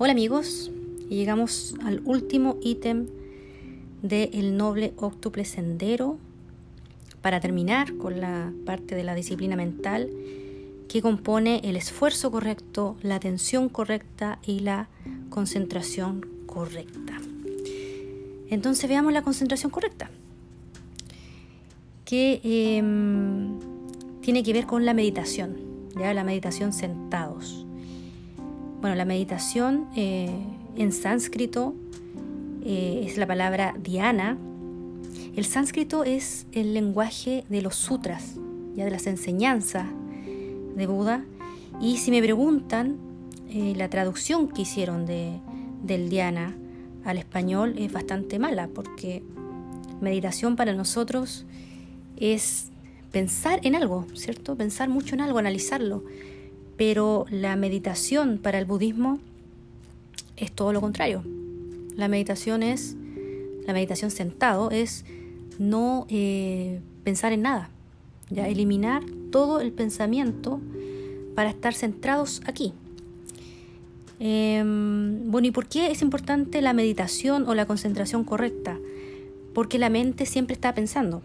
Hola 0.00 0.12
amigos, 0.12 0.70
llegamos 1.08 1.74
al 1.84 2.02
último 2.04 2.56
ítem 2.62 3.08
del 4.00 4.56
noble 4.56 4.92
octuple 4.96 5.44
sendero 5.44 6.18
para 7.20 7.40
terminar 7.40 7.96
con 7.96 8.20
la 8.20 8.52
parte 8.64 8.94
de 8.94 9.02
la 9.02 9.16
disciplina 9.16 9.56
mental 9.56 10.08
que 10.88 11.02
compone 11.02 11.62
el 11.64 11.74
esfuerzo 11.74 12.30
correcto, 12.30 12.96
la 13.02 13.16
atención 13.16 13.68
correcta 13.68 14.38
y 14.46 14.60
la 14.60 14.88
concentración 15.30 16.24
correcta. 16.46 17.18
Entonces 18.50 18.88
veamos 18.88 19.12
la 19.12 19.22
concentración 19.22 19.72
correcta, 19.72 20.12
que 22.04 22.40
em, 22.44 23.58
tiene 24.20 24.44
que 24.44 24.52
ver 24.52 24.66
con 24.66 24.84
la 24.84 24.94
meditación, 24.94 25.56
ya 25.98 26.14
la 26.14 26.22
meditación 26.22 26.72
sentados. 26.72 27.67
Bueno, 28.80 28.94
la 28.94 29.04
meditación 29.04 29.88
eh, 29.96 30.30
en 30.76 30.92
sánscrito 30.92 31.74
eh, 32.64 33.02
es 33.04 33.16
la 33.16 33.26
palabra 33.26 33.74
dhyana. 33.82 34.38
El 35.34 35.44
sánscrito 35.44 36.04
es 36.04 36.46
el 36.52 36.74
lenguaje 36.74 37.44
de 37.48 37.60
los 37.60 37.74
sutras, 37.74 38.36
ya 38.76 38.84
de 38.84 38.92
las 38.92 39.08
enseñanzas 39.08 39.86
de 40.76 40.86
Buda. 40.86 41.24
Y 41.80 41.96
si 41.96 42.12
me 42.12 42.22
preguntan, 42.22 42.98
eh, 43.50 43.74
la 43.76 43.90
traducción 43.90 44.46
que 44.46 44.62
hicieron 44.62 45.06
de, 45.06 45.40
del 45.82 46.08
dhyana 46.08 46.54
al 47.04 47.18
español 47.18 47.74
es 47.78 47.92
bastante 47.92 48.38
mala, 48.38 48.68
porque 48.68 49.24
meditación 50.00 50.54
para 50.54 50.72
nosotros 50.72 51.46
es 52.16 52.68
pensar 53.10 53.58
en 53.64 53.74
algo, 53.74 54.06
¿cierto? 54.14 54.54
Pensar 54.54 54.88
mucho 54.88 55.16
en 55.16 55.22
algo, 55.22 55.38
analizarlo. 55.38 56.04
Pero 56.78 57.26
la 57.28 57.56
meditación 57.56 58.38
para 58.38 58.58
el 58.58 58.64
budismo 58.64 59.18
es 60.38 60.50
todo 60.52 60.72
lo 60.72 60.80
contrario. 60.80 61.22
La 61.96 62.08
meditación 62.08 62.62
es, 62.62 62.96
la 63.66 63.74
meditación 63.74 64.10
sentado 64.10 64.70
es 64.70 65.04
no 65.58 66.06
eh, 66.08 66.80
pensar 67.04 67.32
en 67.32 67.42
nada, 67.42 67.68
ya 68.30 68.48
eliminar 68.48 69.02
todo 69.30 69.60
el 69.60 69.72
pensamiento 69.72 70.60
para 71.34 71.50
estar 71.50 71.74
centrados 71.74 72.40
aquí. 72.46 72.72
Em, 74.20 75.30
bueno, 75.30 75.48
¿y 75.48 75.50
por 75.50 75.66
qué 75.66 75.90
es 75.90 76.02
importante 76.02 76.60
la 76.62 76.72
meditación 76.72 77.48
o 77.48 77.54
la 77.54 77.66
concentración 77.66 78.24
correcta? 78.24 78.78
Porque 79.54 79.78
la 79.78 79.90
mente 79.90 80.26
siempre 80.26 80.54
está 80.54 80.74
pensando. 80.74 81.22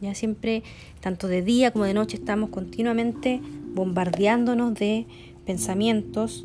Ya 0.00 0.14
siempre, 0.14 0.62
tanto 1.00 1.28
de 1.28 1.42
día 1.42 1.70
como 1.70 1.84
de 1.84 1.94
noche, 1.94 2.16
estamos 2.16 2.50
continuamente 2.50 3.40
bombardeándonos 3.74 4.74
de 4.74 5.06
pensamientos 5.44 6.44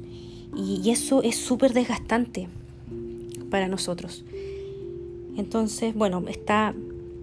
y, 0.56 0.89
eso 0.89 1.22
es 1.22 1.38
súper 1.38 1.73
desgastante 1.73 2.47
para 3.52 3.67
nosotros. 3.67 4.25
Entonces, 5.38 5.94
bueno, 5.94 6.23
está 6.28 6.73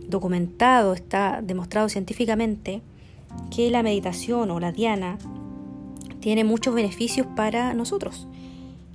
documentado, 0.09 0.95
está 0.95 1.41
demostrado 1.43 1.89
científicamente 1.89 2.81
que 3.55 3.71
la 3.71 3.83
meditación 3.83 4.51
o 4.51 4.61
la 4.61 4.71
diana 4.71 5.19
tiene 6.21 6.45
muchos 6.45 6.75
beneficios 6.75 7.27
para 7.35 7.75
nosotros, 7.75 8.29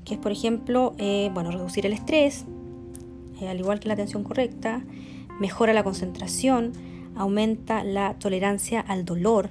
que 0.06 0.14
es 0.14 0.20
por 0.20 0.32
ejemplo, 0.32 0.96
eh, 0.98 1.30
bueno, 1.34 1.52
reducir 1.52 1.86
el 1.86 1.94
estrés, 1.94 2.46
eh, 3.42 3.48
al 3.48 3.60
igual 3.60 3.80
que 3.80 3.88
la 3.88 3.96
atención 3.96 4.24
correcta, 4.24 4.84
mejora 5.40 5.74
la 5.74 5.84
concentración, 5.84 6.72
aumenta 7.16 7.84
la 7.84 8.14
tolerancia 8.16 8.80
al 8.80 9.06
dolor, 9.06 9.50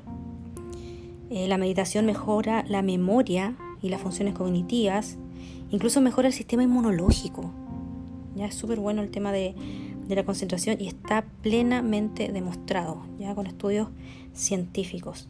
eh, 1.30 1.46
la 1.46 1.58
meditación 1.58 2.06
mejora 2.06 2.64
la 2.68 2.82
memoria 2.82 3.54
y 3.82 3.90
las 3.90 4.00
funciones 4.00 4.34
cognitivas, 4.34 5.18
incluso 5.70 6.00
mejora 6.00 6.28
el 6.28 6.34
sistema 6.34 6.62
inmunológico. 6.62 7.50
Ya 8.34 8.46
es 8.46 8.55
súper 8.55 8.80
bueno 8.80 9.02
el 9.02 9.11
tema 9.11 9.33
de, 9.33 9.55
la 10.08 10.24
concentración 10.24 10.80
y 10.80 10.88
está 10.88 11.27
plenamente 11.42 12.33
demostrado, 12.33 13.02
ya 13.18 13.34
con 13.34 13.46
estudios 13.46 13.88
científicos. 14.33 15.28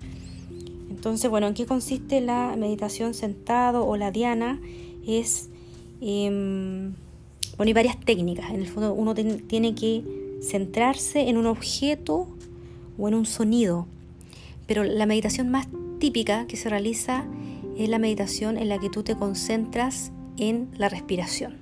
Entonces, 0.89 1.29
bueno, 1.29 1.49
¿en 1.49 1.55
qué 1.55 1.67
consiste 1.67 2.21
la 2.21 2.55
meditación 2.57 3.13
sentado 3.13 3.85
o 3.85 3.97
la 3.97 4.13
diana? 4.13 4.61
Es, 5.05 5.49
em, 6.01 6.95
bueno, 7.57 7.69
hay 7.69 7.73
varias 7.73 7.99
técnicas. 7.99 8.51
En 8.51 8.61
el 8.61 8.69
fondo 8.69 8.95
uno 8.95 9.15
tiene 9.17 9.75
que 9.75 10.05
centrarse 10.41 11.29
en 11.29 11.39
un 11.39 11.47
objeto 11.47 12.29
o 12.99 13.09
en 13.09 13.15
un 13.15 13.27
sonido. 13.27 13.87
Pero 14.69 14.85
la 14.85 15.07
meditación 15.07 15.49
más 15.51 15.67
típica 15.99 16.47
que 16.47 16.57
se 16.57 16.69
realiza 16.69 17.27
es 17.77 17.89
la 17.89 17.99
meditación 17.99 18.59
en 18.59 18.69
la 18.69 18.79
que 18.79 18.91
tú 18.91 19.03
te 19.03 19.17
concentras 19.17 20.13
en 20.37 20.69
la 20.77 20.89
respiración. 20.89 21.59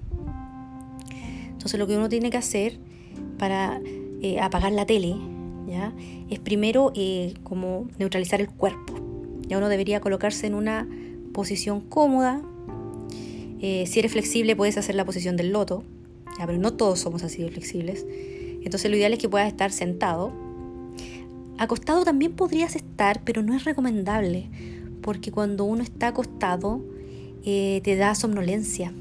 Entonces 1.51 1.79
lo 1.79 1.87
que 1.87 1.97
uno 1.97 2.09
tiene 2.09 2.31
que 2.31 2.37
hacer 2.37 2.79
para 3.39 3.81
eh, 4.23 4.41
apagar 4.41 4.73
la 4.73 4.87
tele 4.87 5.17
¿ya? 5.69 5.93
es 6.31 6.39
primero 6.39 6.93
eh, 6.95 7.35
como 7.43 7.89
neutralizar 7.99 8.41
el 8.41 8.49
cuerpo. 8.49 8.95
Ya 9.49 9.59
uno 9.59 9.69
debería 9.69 10.01
colocarse 10.01 10.47
en 10.47 10.55
una 10.55 10.89
posición 11.33 11.81
cómoda. 11.81 12.43
Eh, 13.61 13.85
si 13.87 13.99
eres 13.99 14.13
flexible 14.13 14.57
puedes 14.57 14.77
hacer 14.79 14.95
la 14.95 15.05
posición 15.05 15.37
del 15.37 15.53
loto, 15.53 15.85
¿ya? 16.39 16.47
pero 16.47 16.59
no 16.59 16.75
todos 16.75 17.01
somos 17.01 17.23
así 17.23 17.43
de 17.43 17.51
flexibles. 17.51 18.07
Entonces 18.63 18.91
lo 18.91 18.97
ideal 18.97 19.13
es 19.13 19.19
que 19.19 19.29
puedas 19.29 19.49
estar 19.49 19.71
sentado 19.71 20.33
Acostado 21.59 22.05
también 22.05 22.33
podrías 22.33 22.77
estar, 22.77 23.23
pero 23.25 23.43
no 23.43 23.55
es 23.55 23.65
recomendable, 23.65 24.51
porque 25.01 25.33
cuando 25.33 25.65
uno 25.65 25.83
está 25.83 26.09
acostado 26.09 26.83
eh, 27.45 27.81
te 27.83 27.97
da 27.97 28.15
somnolencia. 28.15 28.93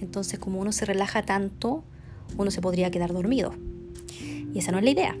Entonces 0.00 0.38
como 0.38 0.60
uno 0.60 0.72
se 0.72 0.84
relaja 0.84 1.22
tanto, 1.22 1.84
uno 2.36 2.50
se 2.50 2.60
podría 2.60 2.90
quedar 2.90 3.12
dormido. 3.12 3.54
Y 4.52 4.58
esa 4.58 4.72
no 4.72 4.78
es 4.78 4.84
la 4.84 4.90
idea. 4.90 5.16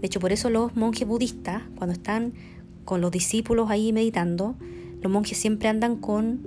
De 0.00 0.06
hecho, 0.06 0.20
por 0.20 0.32
eso 0.32 0.50
los 0.50 0.74
monjes 0.74 1.06
budistas, 1.06 1.62
cuando 1.76 1.92
están 1.92 2.32
con 2.84 3.00
los 3.00 3.10
discípulos 3.10 3.70
ahí 3.70 3.92
meditando, 3.92 4.56
los 5.02 5.12
monjes 5.12 5.38
siempre 5.38 5.68
andan 5.68 5.96
con 5.96 6.40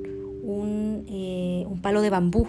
un, 0.43 1.05
eh, 1.07 1.65
palo 1.81 2.01
de 2.01 2.09
bambú. 2.09 2.47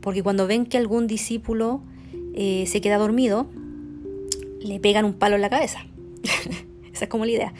Porque 0.00 0.22
cuando 0.22 0.46
ven 0.46 0.66
que 0.66 0.78
algún 0.78 1.06
discípulo 1.06 1.80
eh, 2.34 2.64
se 2.66 2.80
queda 2.80 2.98
dormido, 2.98 3.46
le 4.60 4.78
pegan 4.80 5.04
un 5.04 5.14
palo 5.14 5.36
en 5.36 5.42
la 5.42 5.50
cabeza. 5.50 5.80
Esa 6.92 7.04
es 7.04 7.10
como 7.10 7.24
la 7.24 7.32
idea. 7.32 7.54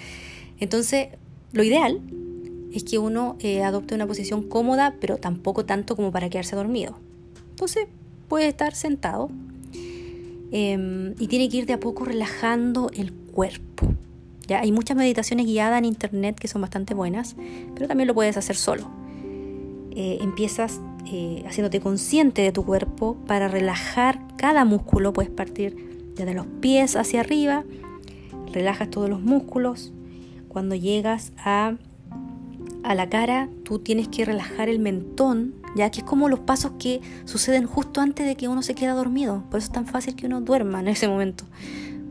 Entonces, 0.61 1.09
lo 1.53 1.63
ideal 1.63 2.01
es 2.73 2.85
que 2.85 2.99
uno 2.99 3.37
eh, 3.41 3.63
adopte 3.63 3.95
una 3.95 4.07
posición 4.07 4.43
cómoda, 4.43 4.95
pero 5.01 5.17
tampoco 5.19 5.65
tanto 5.65 5.97
como 5.97 6.11
para 6.13 6.31
quedarse 6.31 6.57
dormido. 6.57 6.97
Entonces, 7.51 7.87
puede 8.29 8.49
estar 8.49 8.75
sentado 8.75 9.31
em, 10.51 11.15
y 11.19 11.27
tiene 11.27 11.49
que 11.49 11.59
ir 11.59 11.67
de 11.67 11.75
a 11.75 11.81
poco 11.81 12.05
relajando 12.05 12.91
el 12.95 13.13
cuerpo. 13.13 13.87
¿ya? 14.47 14.61
Hay 14.61 14.73
muchas 14.73 14.97
meditaciones 14.97 15.47
guiadas 15.47 15.79
en 15.79 15.85
internet 15.85 16.39
que 16.39 16.49
son 16.49 16.63
bastante 16.63 16.95
buenas, 16.95 17.37
pero 17.75 17.89
también 17.89 18.07
lo 18.07 18.15
puedes 18.15 18.37
hacer 18.37 18.57
solo. 18.57 18.91
Eh, 19.95 20.19
empiezas 20.23 20.81
eh, 21.13 21.45
haciéndote 21.47 21.81
consciente 21.81 22.41
de 22.41 22.53
tu 22.53 22.65
cuerpo 22.65 23.17
para 23.27 23.49
relajar 23.49 24.19
cada 24.37 24.65
músculo. 24.65 25.13
Puedes 25.13 25.31
partir 25.31 26.13
desde 26.17 26.33
los 26.33 26.47
pies 26.61 26.97
hacia 26.97 27.21
arriba 27.21 27.65
relajas 28.53 28.91
todos 28.91 29.09
los 29.09 29.21
músculos. 29.21 29.93
Cuando 30.49 30.75
llegas 30.75 31.33
a, 31.39 31.77
a 32.83 32.95
la 32.95 33.09
cara, 33.09 33.49
tú 33.65 33.79
tienes 33.79 34.09
que 34.09 34.25
relajar 34.25 34.69
el 34.69 34.79
mentón, 34.79 35.55
ya 35.75 35.91
que 35.91 36.01
es 36.01 36.05
como 36.05 36.29
los 36.29 36.41
pasos 36.41 36.73
que 36.79 37.01
suceden 37.25 37.67
justo 37.67 38.01
antes 38.01 38.27
de 38.27 38.37
que 38.37 38.49
uno 38.49 38.63
se 38.63 38.75
queda 38.75 38.93
dormido. 38.93 39.45
Por 39.51 39.59
eso 39.59 39.67
es 39.67 39.73
tan 39.73 39.87
fácil 39.87 40.15
que 40.15 40.27
uno 40.27 40.41
duerma 40.41 40.81
en 40.81 40.89
ese 40.89 41.09
momento. 41.09 41.45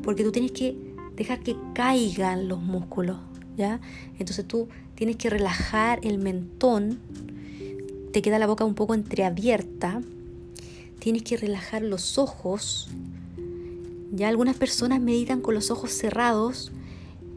Porque 0.03 0.24
tú 0.24 0.31
tienes 0.31 0.52
que 0.52 0.75
dejar 1.16 1.41
que 1.41 1.56
caigan 1.74 2.47
los 2.47 2.61
músculos, 2.61 3.17
¿ya? 3.58 3.79
Entonces 4.17 4.47
tú 4.47 4.67
tienes 4.96 5.17
que 5.17 5.29
relajar 5.29 5.99
el 6.03 6.17
mentón, 6.17 6.99
te 8.11 8.22
queda 8.22 8.40
la 8.40 8.47
boca 8.47 8.66
un 8.66 8.73
poco 8.73 8.94
entreabierta, 8.94 10.02
tienes 10.99 11.23
que 11.23 11.37
relajar 11.37 11.82
los 11.82 12.17
ojos, 12.17 12.90
ya 14.11 14.28
algunas 14.28 14.58
personas 14.58 15.02
meditan 15.02 15.41
con 15.41 15.55
los 15.55 15.72
ojos 15.72 15.91
cerrados, 15.91 16.72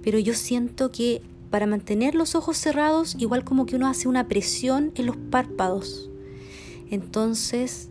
pero 0.02 0.18
yo 0.18 0.34
siento 0.34 0.90
que 0.90 1.22
para 1.50 1.66
mantener 1.66 2.14
los 2.14 2.34
ojos 2.34 2.56
cerrados, 2.56 3.14
igual 3.18 3.44
como 3.44 3.64
que 3.64 3.76
uno 3.76 3.86
hace 3.86 4.08
una 4.08 4.26
presión 4.26 4.90
en 4.96 5.06
los 5.06 5.16
párpados. 5.16 6.10
Entonces, 6.90 7.88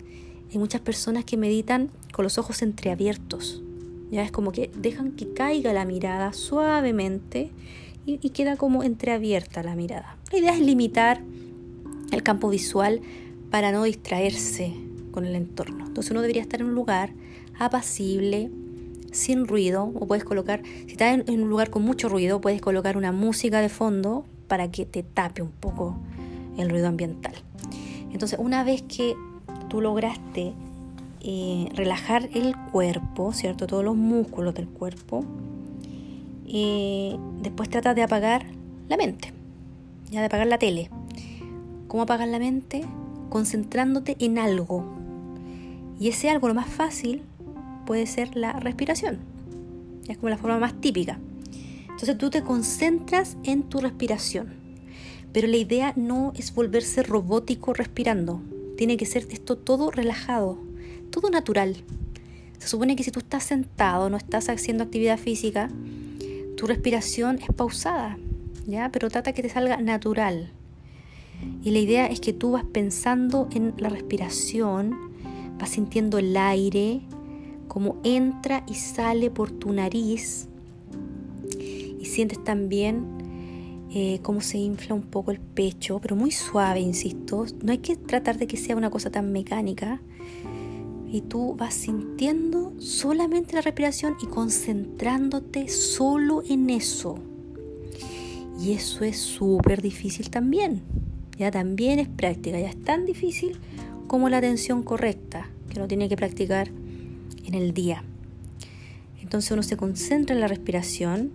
hay 0.51 0.57
muchas 0.57 0.81
personas 0.81 1.23
que 1.23 1.37
meditan 1.37 1.89
con 2.11 2.23
los 2.23 2.37
ojos 2.37 2.61
entreabiertos. 2.61 3.63
Ya 4.11 4.23
es 4.23 4.31
como 4.31 4.51
que 4.51 4.69
dejan 4.75 5.13
que 5.13 5.33
caiga 5.33 5.73
la 5.73 5.85
mirada 5.85 6.33
suavemente 6.33 7.51
y, 8.05 8.19
y 8.21 8.29
queda 8.31 8.57
como 8.57 8.83
entreabierta 8.83 9.63
la 9.63 9.75
mirada. 9.75 10.17
La 10.31 10.39
idea 10.39 10.53
es 10.53 10.59
limitar 10.59 11.21
el 12.11 12.21
campo 12.21 12.49
visual 12.49 13.01
para 13.49 13.71
no 13.71 13.83
distraerse 13.83 14.73
con 15.11 15.25
el 15.25 15.35
entorno. 15.35 15.85
Entonces 15.87 16.11
uno 16.11 16.21
debería 16.21 16.41
estar 16.41 16.59
en 16.59 16.67
un 16.67 16.75
lugar 16.75 17.13
apacible, 17.57 18.51
sin 19.13 19.47
ruido 19.47 19.91
o 19.95 20.07
puedes 20.07 20.23
colocar, 20.23 20.61
si 20.63 20.91
estás 20.91 21.19
en, 21.27 21.41
un 21.41 21.49
lugar 21.49 21.69
con 21.69 21.83
mucho 21.83 22.09
ruido, 22.09 22.41
puedes 22.41 22.61
colocar 22.61 22.97
una 22.97 23.11
música 23.11 23.61
de 23.61 23.69
fondo 23.69 24.25
para 24.47 24.69
que 24.69 24.85
te 24.85 25.03
tape 25.03 25.41
un 25.41 25.51
poco 25.51 25.97
el 26.57 26.69
ruido 26.69 26.87
ambiental. 26.87 27.33
Entonces, 28.11 28.37
una 28.39 28.63
vez 28.63 28.83
que 28.83 29.15
tú 29.69 29.81
lograste 29.81 30.53
eh, 31.21 31.69
relajar 31.73 32.29
el 32.33 32.55
cuerpo, 32.71 33.33
¿cierto? 33.33 33.65
Todos 33.65 33.83
los 33.83 33.95
músculos 33.95 34.53
del 34.53 34.67
cuerpo, 34.67 35.23
eh, 36.47 37.17
después 37.41 37.69
trata 37.69 37.93
de 37.93 38.03
apagar 38.03 38.45
la 38.89 38.97
mente, 38.97 39.31
ya 40.11 40.19
de 40.19 40.25
apagar 40.25 40.47
la 40.47 40.57
tele. 40.57 40.89
¿Cómo 41.87 42.03
apagar 42.03 42.27
la 42.27 42.39
mente? 42.39 42.83
Concentrándote 43.29 44.15
en 44.19 44.37
algo. 44.37 44.83
Y 45.99 46.09
ese 46.09 46.29
algo, 46.29 46.47
lo 46.47 46.53
más 46.53 46.67
fácil, 46.67 47.21
puede 47.85 48.07
ser 48.07 48.35
la 48.35 48.53
respiración. 48.53 49.19
Es 50.07 50.17
como 50.17 50.29
la 50.29 50.37
forma 50.37 50.59
más 50.59 50.79
típica. 50.79 51.19
Entonces 51.89 52.17
tú 52.17 52.29
te 52.29 52.43
concentras 52.43 53.37
en 53.43 53.63
tu 53.63 53.79
respiración. 53.79 54.53
Pero 55.31 55.47
la 55.47 55.57
idea 55.57 55.93
no 55.95 56.33
es 56.35 56.53
volverse 56.53 57.03
robótico 57.03 57.73
respirando. 57.73 58.41
Tiene 58.77 58.97
que 58.97 59.05
ser 59.05 59.27
esto 59.31 59.57
todo 59.57 59.91
relajado, 59.91 60.59
todo 61.09 61.29
natural. 61.29 61.77
Se 62.59 62.67
supone 62.67 62.95
que 62.95 63.03
si 63.03 63.11
tú 63.11 63.19
estás 63.19 63.43
sentado, 63.43 64.09
no 64.09 64.17
estás 64.17 64.49
haciendo 64.49 64.83
actividad 64.83 65.19
física, 65.19 65.69
tu 66.55 66.67
respiración 66.67 67.39
es 67.39 67.53
pausada, 67.55 68.17
¿ya? 68.67 68.89
Pero 68.91 69.09
trata 69.09 69.33
que 69.33 69.41
te 69.41 69.49
salga 69.49 69.77
natural. 69.77 70.51
Y 71.63 71.71
la 71.71 71.79
idea 71.79 72.07
es 72.07 72.19
que 72.19 72.33
tú 72.33 72.51
vas 72.51 72.63
pensando 72.63 73.49
en 73.51 73.73
la 73.77 73.89
respiración, 73.89 74.95
vas 75.59 75.69
sintiendo 75.69 76.17
el 76.17 76.35
aire, 76.37 77.01
como 77.67 77.97
entra 78.03 78.63
y 78.67 78.75
sale 78.75 79.29
por 79.29 79.51
tu 79.51 79.71
nariz. 79.73 80.47
Y 81.99 82.05
sientes 82.05 82.43
también 82.43 83.05
eh, 83.95 84.19
cómo 84.23 84.41
se 84.41 84.57
infla 84.57 84.95
un 84.95 85.03
poco 85.03 85.31
el 85.31 85.39
pecho, 85.39 85.99
pero 86.01 86.15
muy 86.15 86.31
suave, 86.31 86.79
insisto. 86.79 87.45
No 87.63 87.71
hay 87.71 87.77
que 87.77 87.95
tratar 87.95 88.37
de 88.37 88.47
que 88.47 88.57
sea 88.57 88.75
una 88.75 88.89
cosa 88.89 89.11
tan 89.11 89.31
mecánica. 89.31 90.01
Y 91.11 91.21
tú 91.21 91.55
vas 91.55 91.75
sintiendo 91.75 92.73
solamente 92.79 93.53
la 93.53 93.61
respiración 93.61 94.15
y 94.21 94.25
concentrándote 94.25 95.67
solo 95.69 96.41
en 96.49 96.71
eso. 96.71 97.19
Y 98.59 98.71
eso 98.71 99.03
es 99.03 99.17
súper 99.17 99.81
difícil 99.81 100.31
también. 100.31 100.81
Ya 101.37 101.51
también 101.51 101.99
es 101.99 102.07
práctica, 102.07 102.59
ya 102.59 102.69
es 102.69 102.81
tan 102.81 103.05
difícil 103.05 103.57
como 104.07 104.29
la 104.29 104.37
atención 104.37 104.83
correcta, 104.83 105.49
que 105.69 105.77
uno 105.77 105.87
tiene 105.87 106.09
que 106.09 106.15
practicar 106.15 106.71
en 107.45 107.53
el 107.53 107.73
día. 107.73 108.03
Entonces 109.21 109.51
uno 109.51 109.63
se 109.63 109.77
concentra 109.77 110.35
en 110.35 110.41
la 110.41 110.47
respiración 110.47 111.31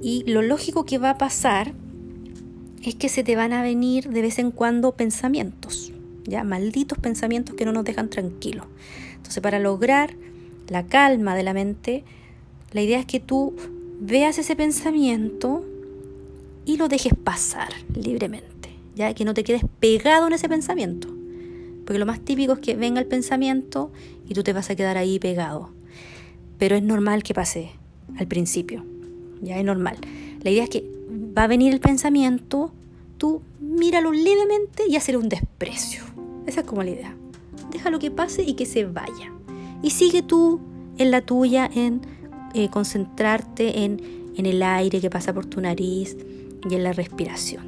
y 0.00 0.24
lo 0.30 0.42
lógico 0.42 0.84
que 0.84 0.98
va 0.98 1.10
a 1.10 1.18
pasar 1.18 1.72
es 2.82 2.94
que 2.94 3.08
se 3.08 3.22
te 3.22 3.36
van 3.36 3.52
a 3.52 3.62
venir 3.62 4.08
de 4.08 4.22
vez 4.22 4.38
en 4.38 4.50
cuando 4.50 4.92
pensamientos, 4.92 5.92
ya 6.24 6.44
malditos 6.44 6.98
pensamientos 6.98 7.54
que 7.54 7.64
no 7.64 7.72
nos 7.72 7.84
dejan 7.84 8.10
tranquilos. 8.10 8.66
Entonces, 9.16 9.42
para 9.42 9.58
lograr 9.58 10.14
la 10.68 10.86
calma 10.86 11.36
de 11.36 11.42
la 11.42 11.54
mente, 11.54 12.04
la 12.72 12.82
idea 12.82 12.98
es 12.98 13.06
que 13.06 13.20
tú 13.20 13.54
veas 14.00 14.38
ese 14.38 14.56
pensamiento 14.56 15.64
y 16.64 16.76
lo 16.76 16.88
dejes 16.88 17.12
pasar 17.14 17.72
libremente, 17.94 18.70
ya 18.96 19.14
que 19.14 19.24
no 19.24 19.34
te 19.34 19.44
quedes 19.44 19.62
pegado 19.80 20.26
en 20.26 20.32
ese 20.32 20.48
pensamiento. 20.48 21.08
Porque 21.84 21.98
lo 21.98 22.06
más 22.06 22.20
típico 22.20 22.54
es 22.54 22.58
que 22.60 22.74
venga 22.74 23.00
el 23.00 23.06
pensamiento 23.06 23.92
y 24.32 24.34
tú 24.34 24.42
te 24.42 24.54
vas 24.54 24.70
a 24.70 24.74
quedar 24.74 24.96
ahí 24.96 25.18
pegado. 25.18 25.68
Pero 26.58 26.74
es 26.74 26.82
normal 26.82 27.22
que 27.22 27.34
pase 27.34 27.72
al 28.18 28.26
principio. 28.26 28.82
Ya 29.42 29.58
es 29.58 29.64
normal. 29.64 29.98
La 30.42 30.50
idea 30.50 30.64
es 30.64 30.70
que 30.70 30.90
va 31.36 31.44
a 31.44 31.46
venir 31.46 31.72
el 31.74 31.80
pensamiento, 31.80 32.72
tú 33.18 33.42
míralo 33.60 34.10
levemente 34.10 34.84
y 34.88 34.96
hacer 34.96 35.18
un 35.18 35.28
desprecio. 35.28 36.02
Esa 36.46 36.60
es 36.60 36.66
como 36.66 36.82
la 36.82 36.90
idea. 36.90 37.14
Déjalo 37.70 37.98
que 37.98 38.10
pase 38.10 38.42
y 38.42 38.54
que 38.54 38.64
se 38.64 38.86
vaya. 38.86 39.30
Y 39.82 39.90
sigue 39.90 40.22
tú 40.22 40.60
en 40.96 41.10
la 41.10 41.20
tuya, 41.20 41.70
en 41.72 42.00
eh, 42.54 42.70
concentrarte 42.70 43.84
en, 43.84 44.32
en 44.34 44.46
el 44.46 44.62
aire 44.62 45.02
que 45.02 45.10
pasa 45.10 45.34
por 45.34 45.44
tu 45.44 45.60
nariz 45.60 46.16
y 46.70 46.74
en 46.74 46.84
la 46.84 46.94
respiración. 46.94 47.64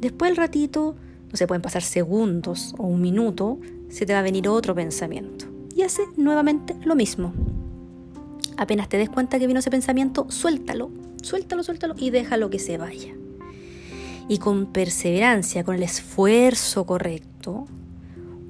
Después 0.00 0.30
el 0.30 0.38
ratito, 0.38 0.94
no 1.30 1.36
se 1.36 1.46
pueden 1.46 1.60
pasar 1.60 1.82
segundos 1.82 2.74
o 2.78 2.86
un 2.86 3.02
minuto, 3.02 3.58
se 3.90 4.06
te 4.06 4.14
va 4.14 4.20
a 4.20 4.22
venir 4.22 4.48
otro 4.48 4.74
pensamiento. 4.74 5.53
Y 5.74 5.82
hace 5.82 6.02
nuevamente 6.16 6.76
lo 6.84 6.94
mismo. 6.94 7.32
Apenas 8.56 8.88
te 8.88 8.96
des 8.96 9.10
cuenta 9.10 9.38
que 9.38 9.46
vino 9.46 9.58
ese 9.58 9.70
pensamiento, 9.70 10.26
suéltalo 10.30 10.90
Suéltalo, 11.24 11.62
suéltalo 11.62 11.94
y 11.96 12.10
déjalo 12.10 12.50
que 12.50 12.58
se 12.58 12.76
vaya. 12.76 13.14
Y 14.28 14.36
con 14.36 14.66
perseverancia, 14.66 15.64
con 15.64 15.74
el 15.74 15.82
esfuerzo 15.82 16.84
correcto, 16.84 17.66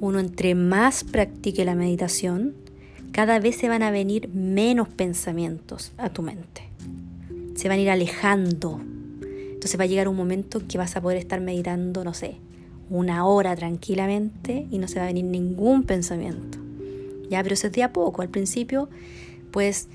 uno 0.00 0.18
entre 0.18 0.56
más 0.56 1.04
practique 1.04 1.64
la 1.64 1.76
meditación, 1.76 2.54
cada 3.12 3.38
vez 3.38 3.56
se 3.56 3.68
van 3.68 3.84
a 3.84 3.92
venir 3.92 4.28
menos 4.28 4.88
pensamientos 4.88 5.92
a 5.96 6.10
tu 6.10 6.22
mente. 6.22 6.68
Se 7.54 7.68
van 7.68 7.78
a 7.78 7.82
ir 7.82 7.90
alejando. 7.90 8.80
Entonces 9.22 9.78
va 9.78 9.84
a 9.84 9.86
llegar 9.86 10.08
un 10.08 10.16
momento 10.16 10.60
que 10.66 10.76
vas 10.76 10.96
a 10.96 11.00
poder 11.00 11.18
estar 11.18 11.40
meditando, 11.40 12.02
no 12.02 12.12
sé, 12.12 12.38
una 12.90 13.24
hora 13.24 13.54
tranquilamente 13.54 14.66
y 14.68 14.78
no 14.78 14.88
se 14.88 14.98
va 14.98 15.04
a 15.04 15.08
venir 15.08 15.26
ningún 15.26 15.84
pensamiento. 15.84 16.58
Ya, 17.30 17.42
pero 17.42 17.54
eso 17.54 17.68
es 17.68 17.88
poco. 17.88 18.22
Al 18.22 18.28
principio, 18.28 18.88
pues, 19.50 19.88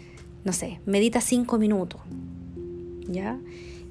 no 0.43 0.53
sé, 0.53 0.79
medita 0.85 1.21
cinco 1.21 1.57
minutos. 1.57 2.01
¿ya? 3.11 3.39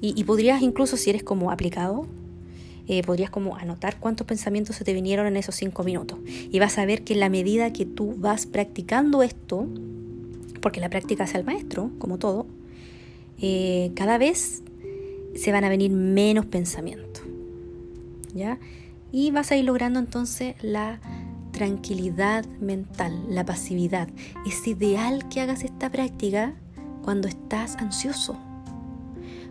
Y, 0.01 0.23
podrías 0.23 0.61
incluso, 0.61 0.95
si 0.95 1.09
eres 1.09 1.23
como 1.23 1.51
aplicado, 1.51 2.07
eh, 2.87 3.03
podrías 3.03 3.29
como 3.29 3.57
anotar 3.57 3.99
cuántos 3.99 4.25
pensamientos 4.25 4.77
se 4.77 4.85
te 4.85 4.93
vinieron 4.93 5.27
en 5.27 5.35
esos 5.35 5.55
cinco 5.55 5.83
minutos. 5.83 6.17
Y 6.25 6.57
vas 6.59 6.77
a 6.77 6.85
ver 6.85 7.03
que 7.03 7.13
en 7.13 7.19
la 7.19 7.29
medida 7.29 7.73
que 7.73 7.85
tú 7.85 8.15
vas 8.17 8.45
practicando 8.45 9.23
esto, 9.23 9.67
porque 10.61 10.79
la 10.79 10.89
práctica 10.89 11.25
es 11.25 11.35
el 11.35 11.43
maestro, 11.43 11.91
como 11.99 12.17
todo, 12.17 12.47
eh, 13.41 13.91
cada 13.93 14.17
vez 14.17 14.63
se 15.35 15.51
van 15.51 15.65
a 15.65 15.69
venir 15.69 15.91
menos 15.91 16.45
pensamientos. 16.45 17.23
¿Ya? 18.33 18.57
Y 19.11 19.31
vas 19.31 19.51
a 19.51 19.57
ir 19.57 19.65
logrando 19.65 19.99
entonces 19.99 20.55
la 20.61 21.01
tranquilidad 21.51 22.45
mental, 22.59 23.25
la 23.29 23.45
pasividad. 23.45 24.09
Es 24.45 24.67
ideal 24.67 25.27
que 25.29 25.41
hagas 25.41 25.63
esta 25.63 25.89
práctica 25.89 26.53
cuando 27.03 27.27
estás 27.27 27.75
ansioso 27.77 28.37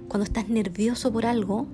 cuando 0.08 0.24
estás 0.24 0.48
nervioso 0.48 1.12
por 1.12 1.26
algo, 1.26 1.66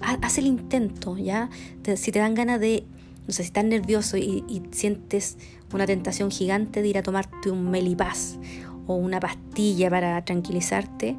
haz 0.00 0.38
el 0.38 0.46
intento, 0.46 1.16
¿ya? 1.16 1.50
si 1.96 2.10
te 2.10 2.18
dan 2.18 2.34
ganas 2.34 2.58
de, 2.58 2.84
no 3.26 3.32
sé, 3.32 3.42
si 3.42 3.48
estás 3.48 3.64
nervioso 3.64 4.16
y, 4.16 4.62
sientes 4.72 5.36
una 5.72 5.86
tentación 5.86 6.30
gigante 6.30 6.82
de 6.82 6.88
ir 6.88 6.98
a 6.98 7.02
tomarte 7.02 7.50
un 7.50 7.70
melipaz 7.70 8.38
o 8.86 8.94
una 8.94 9.20
pastilla 9.20 9.88
para 9.88 10.22
tranquilizarte, 10.24 11.16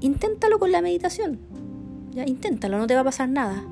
inténtalo 0.00 0.58
con 0.58 0.72
la 0.72 0.80
meditación. 0.80 1.38
Ya, 2.12 2.24
inténtalo, 2.26 2.78
no 2.78 2.86
te 2.86 2.94
va 2.94 3.00
a 3.00 3.04
pasar 3.04 3.28
nada. 3.28 3.64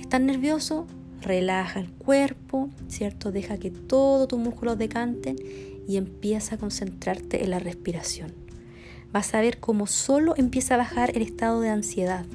Estás 0.00 0.20
nervioso, 0.20 0.86
relaja 1.20 1.80
el 1.80 1.90
cuerpo, 1.90 2.70
¿cierto? 2.88 3.32
Deja 3.32 3.58
que 3.58 3.70
todos 3.70 4.28
tus 4.28 4.38
músculos 4.38 4.78
decanten 4.78 5.36
y 5.88 5.96
empieza 5.96 6.56
a 6.56 6.58
concentrarte 6.58 7.44
en 7.44 7.50
la 7.50 7.58
respiración 7.58 8.46
vas 9.16 9.34
a 9.34 9.40
ver 9.40 9.60
cómo 9.60 9.86
solo 9.86 10.34
empieza 10.36 10.74
a 10.74 10.78
bajar 10.78 11.16
el 11.16 11.22
estado 11.22 11.60
de 11.60 11.70
ansiedad. 11.70 12.26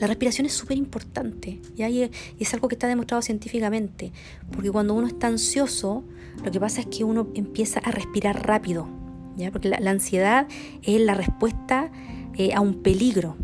La 0.00 0.08
respiración 0.08 0.46
es 0.46 0.52
súper 0.52 0.76
importante 0.76 1.60
y 1.76 2.10
es 2.38 2.54
algo 2.54 2.66
que 2.66 2.74
está 2.74 2.88
demostrado 2.88 3.22
científicamente, 3.22 4.12
porque 4.52 4.70
cuando 4.72 4.94
uno 4.94 5.06
está 5.06 5.28
ansioso, 5.28 6.02
lo 6.44 6.50
que 6.50 6.58
pasa 6.58 6.80
es 6.80 6.86
que 6.86 7.04
uno 7.04 7.28
empieza 7.34 7.78
a 7.78 7.92
respirar 7.92 8.44
rápido, 8.44 8.88
¿ya? 9.36 9.52
porque 9.52 9.68
la, 9.68 9.90
ansiedad 9.90 10.48
es 10.82 11.00
la 11.00 11.14
respuesta 11.14 11.92
eh, 12.34 12.52
a 12.54 12.60
un 12.60 12.82
peligro 12.82 13.36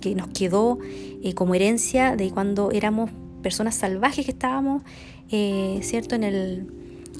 que 0.00 0.14
nos 0.14 0.28
quedó 0.28 0.78
eh, 0.82 1.32
como 1.34 1.54
herencia 1.54 2.16
de 2.16 2.30
cuando 2.30 2.72
éramos 2.72 3.10
personas 3.44 3.76
salvajes 3.76 4.24
que 4.24 4.32
estábamos, 4.32 4.82
eh, 5.30 5.78
¿cierto?, 5.82 6.16
en 6.16 6.24
el, 6.24 6.66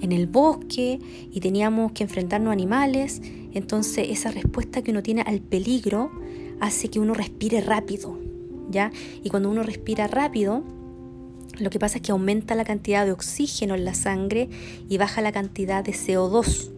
en 0.01 0.11
el 0.11 0.27
bosque 0.27 0.99
y 1.31 1.39
teníamos 1.39 1.93
que 1.93 2.03
enfrentarnos 2.03 2.51
a 2.51 2.53
animales 2.53 3.23
entonces 3.55 4.09
esa 4.11 4.33
respuesta 4.33 4.83
que 4.83 4.91
uno 4.91 5.03
tiene 5.03 5.23
al 5.23 5.41
peligro 5.41 6.11
hace 6.61 6.89
que 6.89 6.99
uno 6.99 7.15
respire 7.15 7.61
rápido, 7.61 8.19
¿ya? 8.69 8.91
Y 9.23 9.31
cuando 9.31 9.49
uno 9.49 9.63
respira 9.63 10.09
rápido, 10.09 10.65
lo 11.61 11.71
que 11.71 11.79
pasa 11.79 11.99
es 11.99 12.03
que 12.03 12.11
aumenta 12.11 12.57
la 12.57 12.65
cantidad 12.65 13.07
de 13.07 13.13
oxígeno 13.13 13.77
en 13.77 13.85
la 13.85 13.95
sangre 13.95 14.49
y 14.89 14.99
baja 14.99 15.23
la 15.23 15.31
cantidad 15.31 15.85
de 15.85 15.93
CO2. 15.93 16.73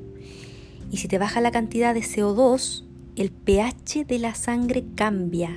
Y 0.92 0.98
si 0.98 1.08
te 1.08 1.16
baja 1.16 1.40
la 1.40 1.50
cantidad 1.50 1.94
de 1.94 2.00
CO2, 2.00 2.84
el 3.16 3.30
pH 3.30 4.04
de 4.04 4.18
la 4.18 4.34
sangre 4.34 4.84
cambia. 4.94 5.50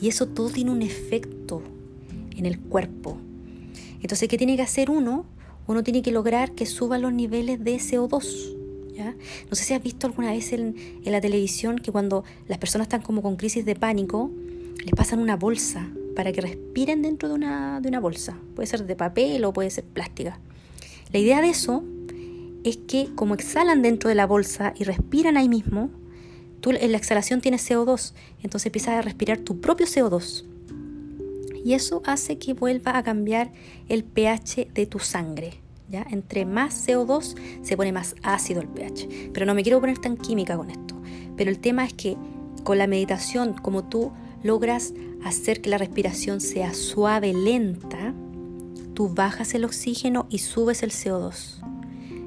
Y 0.00 0.08
eso 0.08 0.28
todo 0.28 0.50
tiene 0.50 0.70
un 0.70 0.82
efecto 0.82 1.62
el 2.46 2.60
cuerpo. 2.60 3.18
Entonces, 4.00 4.28
¿qué 4.28 4.36
tiene 4.38 4.56
que 4.56 4.62
hacer 4.62 4.90
uno? 4.90 5.24
Uno 5.66 5.82
tiene 5.82 6.02
que 6.02 6.12
lograr 6.12 6.52
que 6.52 6.66
suban 6.66 7.02
los 7.02 7.12
niveles 7.12 7.62
de 7.64 7.76
CO2. 7.76 8.54
No 9.50 9.56
sé 9.56 9.64
si 9.64 9.74
has 9.74 9.82
visto 9.82 10.06
alguna 10.06 10.30
vez 10.32 10.52
en, 10.52 10.76
la 11.04 11.20
televisión 11.20 11.78
que 11.78 11.90
cuando 11.90 12.24
las 12.48 12.58
personas 12.58 12.86
están 12.86 13.02
como 13.02 13.22
con 13.22 13.36
crisis 13.36 13.64
de 13.64 13.74
pánico, 13.74 14.30
les 14.84 14.94
pasan 14.94 15.18
una 15.18 15.36
bolsa 15.36 15.88
para 16.14 16.32
que 16.32 16.40
respiren 16.40 17.02
dentro 17.02 17.28
de 17.28 17.34
una, 17.34 17.80
de 17.80 17.88
una 17.88 18.00
bolsa. 18.00 18.38
Puede 18.54 18.66
ser 18.66 18.86
de 18.86 18.94
papel 18.94 19.44
o 19.44 19.52
puede 19.52 19.70
ser 19.70 19.84
plástica. 19.84 20.38
La 21.12 21.18
idea 21.18 21.40
de 21.40 21.50
eso 21.50 21.82
es 22.62 22.76
que 22.76 23.08
como 23.14 23.34
exhalan 23.34 23.82
dentro 23.82 24.08
de 24.08 24.14
la 24.14 24.26
bolsa 24.26 24.74
y 24.76 24.84
respiran 24.84 25.36
ahí 25.36 25.48
mismo, 25.48 25.90
tú 26.60 26.70
en 26.70 26.92
la 26.92 26.98
exhalación 26.98 27.40
tienes 27.40 27.68
CO2, 27.68 28.14
entonces 28.42 28.66
empiezas 28.66 28.94
a 28.94 29.02
respirar 29.02 29.38
tu 29.38 29.60
propio 29.60 29.86
CO2. 29.86 30.44
Y 31.64 31.72
eso 31.72 32.02
hace 32.04 32.38
que 32.38 32.52
vuelva 32.52 32.96
a 32.96 33.02
cambiar 33.02 33.50
el 33.88 34.04
pH 34.04 34.68
de 34.74 34.86
tu 34.86 34.98
sangre. 34.98 35.54
¿ya? 35.88 36.06
Entre 36.10 36.44
más 36.44 36.86
CO2 36.86 37.36
se 37.62 37.76
pone 37.76 37.90
más 37.90 38.14
ácido 38.22 38.60
el 38.60 38.68
pH. 38.68 39.30
Pero 39.32 39.46
no 39.46 39.54
me 39.54 39.62
quiero 39.62 39.80
poner 39.80 39.98
tan 39.98 40.18
química 40.18 40.56
con 40.58 40.70
esto. 40.70 40.94
Pero 41.36 41.50
el 41.50 41.58
tema 41.58 41.86
es 41.86 41.94
que 41.94 42.16
con 42.64 42.76
la 42.76 42.86
meditación, 42.86 43.54
como 43.54 43.84
tú 43.84 44.12
logras 44.42 44.92
hacer 45.24 45.62
que 45.62 45.70
la 45.70 45.78
respiración 45.78 46.42
sea 46.42 46.74
suave, 46.74 47.32
lenta, 47.32 48.14
tú 48.92 49.08
bajas 49.08 49.54
el 49.54 49.64
oxígeno 49.64 50.26
y 50.28 50.38
subes 50.38 50.82
el 50.82 50.90
CO2. 50.90 51.62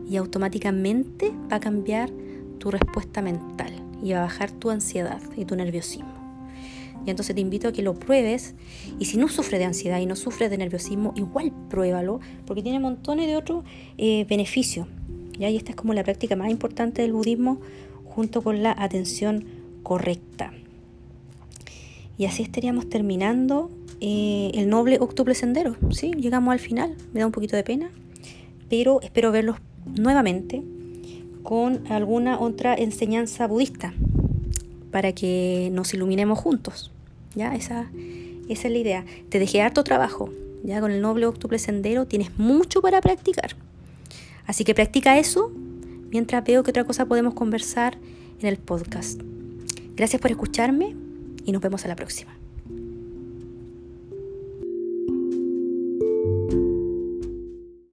Y 0.09 0.17
automáticamente 0.17 1.31
va 1.51 1.57
a 1.57 1.59
cambiar 1.59 2.09
tu 2.57 2.71
respuesta 2.71 3.21
mental 3.21 3.71
y 4.01 4.13
va 4.13 4.19
a 4.19 4.23
bajar 4.23 4.51
tu 4.51 4.71
ansiedad 4.71 5.21
y 5.35 5.45
tu 5.45 5.55
nerviosismo. 5.55 6.16
Y 7.05 7.09
entonces 7.09 7.35
te 7.35 7.41
invito 7.41 7.67
a 7.67 7.71
que 7.71 7.81
lo 7.81 7.93
pruebes. 7.93 8.55
Y 8.99 9.05
si 9.05 9.17
no 9.17 9.27
sufres 9.29 9.59
de 9.59 9.65
ansiedad 9.65 9.99
y 9.99 10.05
no 10.05 10.15
sufres 10.15 10.49
de 10.49 10.57
nerviosismo, 10.57 11.13
igual 11.15 11.53
pruébalo, 11.69 12.19
porque 12.45 12.61
tiene 12.61 12.79
montones 12.79 13.27
de 13.27 13.35
otros 13.35 13.63
eh, 13.97 14.25
beneficios. 14.29 14.87
Y 15.39 15.45
esta 15.45 15.71
es 15.71 15.75
como 15.75 15.93
la 15.93 16.03
práctica 16.03 16.35
más 16.35 16.49
importante 16.49 17.01
del 17.01 17.13
budismo, 17.13 17.61
junto 18.05 18.41
con 18.41 18.63
la 18.63 18.75
atención 18.77 19.45
correcta. 19.83 20.51
Y 22.17 22.25
así 22.25 22.41
estaríamos 22.41 22.89
terminando 22.89 23.69
eh, 24.01 24.51
el 24.55 24.69
noble 24.69 24.97
octuple 24.99 25.35
sendero. 25.35 25.75
¿sí? 25.91 26.11
Llegamos 26.17 26.51
al 26.51 26.59
final, 26.59 26.95
me 27.13 27.19
da 27.19 27.27
un 27.27 27.31
poquito 27.31 27.55
de 27.55 27.63
pena, 27.63 27.91
pero 28.69 29.01
espero 29.01 29.31
verlos 29.31 29.57
nuevamente 29.85 30.63
con 31.43 31.89
alguna 31.89 32.39
otra 32.39 32.75
enseñanza 32.75 33.47
budista 33.47 33.93
para 34.97 35.11
que 35.13 35.69
nos 35.73 35.93
iluminemos 35.93 36.39
juntos. 36.39 36.89
¿ya? 37.35 37.53
Esa, 37.53 37.87
esa 38.49 38.67
es 38.67 38.73
la 38.73 38.79
idea. 38.79 39.05
Te 39.29 39.37
dejé 39.37 39.61
harto 39.61 39.83
trabajo. 39.83 40.33
Ya 40.63 40.81
con 40.81 40.89
el 40.89 41.01
noble 41.01 41.27
octuple 41.27 41.59
sendero 41.59 42.07
tienes 42.07 42.35
mucho 42.39 42.81
para 42.81 42.99
practicar. 42.99 43.55
Así 44.47 44.63
que 44.63 44.73
practica 44.73 45.19
eso 45.19 45.51
mientras 46.09 46.43
veo 46.43 46.63
que 46.63 46.71
otra 46.71 46.83
cosa 46.83 47.05
podemos 47.05 47.35
conversar 47.35 47.99
en 48.39 48.47
el 48.47 48.57
podcast. 48.57 49.21
Gracias 49.95 50.19
por 50.19 50.31
escucharme 50.31 50.95
y 51.45 51.51
nos 51.51 51.61
vemos 51.61 51.85
a 51.85 51.89
la 51.89 51.95
próxima. 51.95 52.35